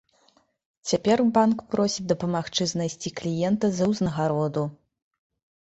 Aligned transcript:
Цяпер 0.91 1.17
банк 1.35 1.57
просіць 1.75 2.07
дапамагчы 2.13 2.63
знайсці 2.73 3.09
кліента 3.21 3.65
за 3.83 3.93
ўзнагароду. 3.95 4.63